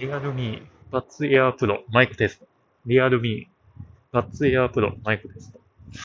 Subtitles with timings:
[0.00, 2.46] リアルミー、バッツエアープロ、マイクテスト。
[2.86, 5.59] リアルミー、バッツエアープロ、マイクテスト。